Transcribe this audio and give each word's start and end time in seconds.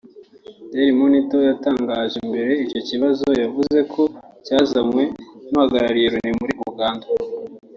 Daily 0.71 0.93
Monitor 0.99 1.41
yatangaje 1.51 2.17
mbere 2.29 2.51
icyo 2.65 2.79
kibazo 2.87 3.27
yavzue 3.41 3.81
ko 3.93 4.03
cyazamuwe 4.45 5.05
n’Uhagarariye 5.49 6.07
Loni 6.13 6.33
muri 6.39 6.53
Uganda 6.71 7.05